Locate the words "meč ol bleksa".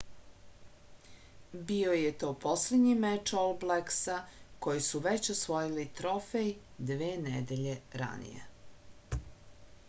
3.03-4.15